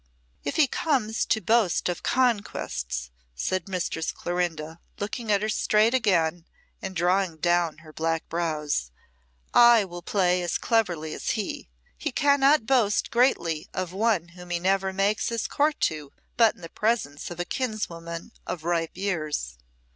"If 0.43 0.55
he 0.55 0.65
comes 0.65 1.27
to 1.27 1.39
boast 1.41 1.87
of 1.87 2.01
conquests," 2.01 3.11
said 3.35 3.69
Mistress 3.69 4.11
Clorinda, 4.11 4.79
looking 4.97 5.31
at 5.31 5.43
her 5.43 5.47
straight 5.49 5.93
again 5.93 6.47
and 6.81 6.95
drawing 6.95 7.37
down 7.37 7.77
her 7.85 7.93
black 7.93 8.27
brows, 8.27 8.89
"I 9.53 9.85
will 9.85 10.01
play 10.01 10.41
as 10.41 10.57
cleverly 10.57 11.13
as 11.13 11.29
he. 11.37 11.69
He 11.99 12.11
cannot 12.11 12.65
boast 12.65 13.11
greatly 13.11 13.69
of 13.75 13.93
one 13.93 14.29
whom 14.29 14.49
he 14.49 14.57
never 14.57 14.91
makes 14.91 15.29
his 15.29 15.45
court 15.47 15.79
to 15.81 16.11
but 16.35 16.55
in 16.55 16.61
the 16.61 16.69
presence 16.69 17.29
of 17.29 17.39
a 17.39 17.45
kinswoman 17.45 18.31
of 18.47 18.63
ripe 18.63 18.97
years. 18.97 19.59